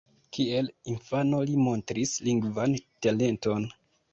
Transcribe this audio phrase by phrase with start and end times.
[0.35, 2.75] Kiel infano li montris lingvan
[3.07, 3.71] talenton.